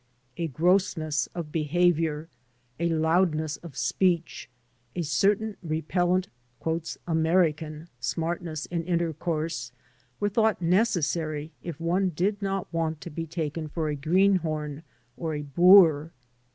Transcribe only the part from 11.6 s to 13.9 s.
if one did not wai; it to be taken for